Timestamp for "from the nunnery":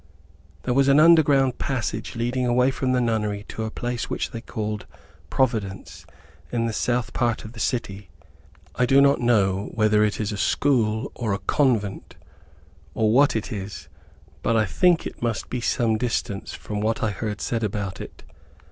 2.71-3.45